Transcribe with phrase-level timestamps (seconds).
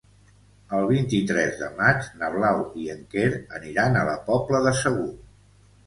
[0.77, 3.29] El vint-i-tres de maig na Blau i en Quer
[3.61, 5.11] aniran a la Pobla de Segur.